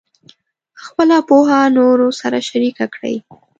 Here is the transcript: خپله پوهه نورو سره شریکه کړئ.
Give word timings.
خپله 0.83 1.17
پوهه 1.27 1.59
نورو 1.77 2.07
سره 2.19 2.37
شریکه 2.49 2.85
کړئ. 2.93 3.15